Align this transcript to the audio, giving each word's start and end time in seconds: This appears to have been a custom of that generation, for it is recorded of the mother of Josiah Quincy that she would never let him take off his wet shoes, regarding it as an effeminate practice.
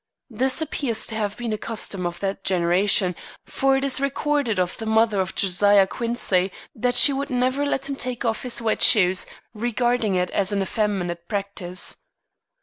This 0.31 0.63
appears 0.63 1.05
to 1.05 1.13
have 1.15 1.37
been 1.37 1.53
a 1.53 1.59
custom 1.59 2.07
of 2.07 2.19
that 2.21 2.43
generation, 2.43 3.15
for 3.45 3.77
it 3.77 3.83
is 3.83 4.01
recorded 4.01 4.57
of 4.59 4.75
the 4.77 4.87
mother 4.87 5.21
of 5.21 5.35
Josiah 5.35 5.85
Quincy 5.85 6.51
that 6.73 6.95
she 6.95 7.13
would 7.13 7.29
never 7.29 7.63
let 7.67 7.87
him 7.87 7.95
take 7.95 8.25
off 8.25 8.41
his 8.41 8.63
wet 8.63 8.81
shoes, 8.81 9.27
regarding 9.53 10.15
it 10.15 10.31
as 10.31 10.51
an 10.51 10.63
effeminate 10.63 11.27
practice. 11.27 11.97